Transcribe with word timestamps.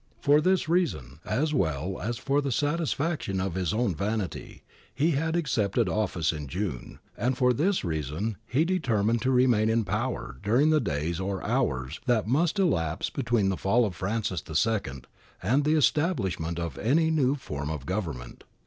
For 0.19 0.41
this 0.41 0.67
reason, 0.67 1.19
as 1.25 1.53
well 1.53 2.01
as 2.01 2.17
for 2.17 2.41
the 2.41 2.51
satisfaction 2.51 3.39
of 3.39 3.53
his 3.53 3.71
own 3.71 3.93
vanity, 3.93 4.63
he 4.95 5.11
had 5.11 5.35
accepted 5.35 5.87
office 5.87 6.33
in 6.33 6.47
June, 6.47 6.97
and 7.15 7.37
for 7.37 7.53
this 7.53 7.83
reason 7.85 8.37
he 8.47 8.65
determined 8.65 9.21
to 9.21 9.29
remain 9.29 9.69
in 9.69 9.83
power 9.85 10.39
during 10.41 10.71
the 10.71 10.81
days 10.81 11.19
or 11.19 11.43
hours 11.43 11.99
that 12.07 12.25
must 12.25 12.57
elapse 12.57 13.11
between 13.11 13.49
the 13.49 13.57
fall 13.57 13.85
of 13.85 13.95
Francis 13.95 14.41
II 14.49 15.03
and 15.43 15.65
the 15.65 15.77
establishment 15.77 16.57
of 16.57 16.79
any 16.79 17.11
new 17.11 17.35
form 17.35 17.69
of 17.69 17.85
government. 17.85 18.43